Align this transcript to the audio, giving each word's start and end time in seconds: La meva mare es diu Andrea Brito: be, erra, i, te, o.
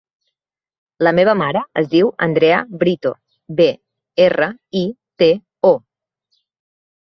La 1.07 1.11
meva 1.19 1.35
mare 1.41 1.61
es 1.81 1.89
diu 1.91 2.09
Andrea 2.27 2.63
Brito: 2.85 3.13
be, 3.61 3.69
erra, 4.27 4.51
i, 4.85 4.85
te, 5.25 5.33
o. 5.75 5.75